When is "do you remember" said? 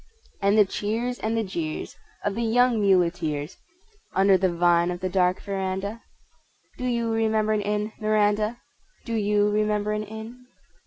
6.79-7.53, 9.05-9.91